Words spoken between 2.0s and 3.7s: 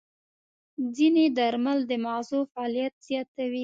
ماغزو فعالیت زیاتوي.